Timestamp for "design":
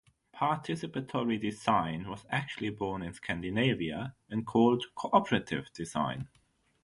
1.39-2.09, 5.73-6.27